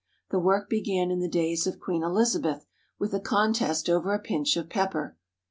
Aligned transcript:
The 0.31 0.39
work 0.39 0.67
began 0.67 1.11
in 1.11 1.19
the 1.19 1.27
days 1.27 1.67
of 1.67 1.79
Queen 1.79 2.01
Elizabeth 2.01 2.65
with 2.97 3.13
a 3.13 3.19
contest 3.19 3.87
over 3.87 4.15
a 4.15 4.19
pinch 4.19 4.57
of 4.57 4.67
pepper. 4.67 5.15